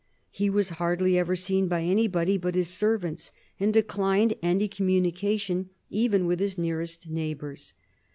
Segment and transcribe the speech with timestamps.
[0.31, 6.25] He was hardly ever seen by anybody but his servants, and declined any communication even
[6.25, 7.75] with his nearest neighbors.